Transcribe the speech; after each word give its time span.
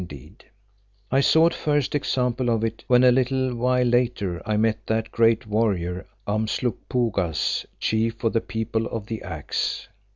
Indeed, 0.01 0.45
I 1.11 1.21
saw 1.21 1.45
a 1.45 1.49
first 1.51 1.93
example 1.93 2.49
of 2.49 2.63
it 2.63 2.83
when 2.87 3.03
a 3.03 3.11
little 3.11 3.53
while 3.53 3.85
later 3.85 4.41
I 4.47 4.57
met 4.57 4.87
that 4.87 5.11
great 5.11 5.45
warrior, 5.45 6.07
Umslopogaas, 6.25 7.67
Chief 7.79 8.23
of 8.23 8.33
the 8.33 8.41
People 8.41 8.87
of 8.87 9.05
the 9.05 9.21
Axe. 9.21 9.89